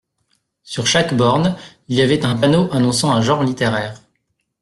Sur 0.63 0.87
chaque 0.87 1.13
borne, 1.13 1.55
il 1.87 1.95
y 1.95 2.01
avait 2.01 2.25
un 2.25 2.35
panneau 2.35 2.69
annonçant 2.73 3.11
un 3.11 3.21
genre 3.21 3.43
littéraire. 3.43 4.01